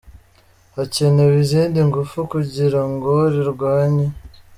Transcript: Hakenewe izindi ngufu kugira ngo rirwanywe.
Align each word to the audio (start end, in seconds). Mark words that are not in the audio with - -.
Hakenewe 0.75 1.33
izindi 1.43 1.79
ngufu 1.87 2.17
kugira 2.31 2.81
ngo 2.91 3.13
rirwanywe. 3.33 4.05